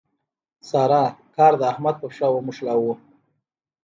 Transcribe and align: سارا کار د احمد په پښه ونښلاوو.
سارا 0.69 1.03
کار 1.35 1.53
د 1.57 1.61
احمد 1.71 1.95
په 2.01 2.07
پښه 2.11 2.27
ونښلاوو. 2.31 2.93